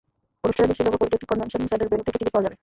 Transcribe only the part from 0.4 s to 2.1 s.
অনুষ্ঠানের দিন Singapore polytechnic convention centre venue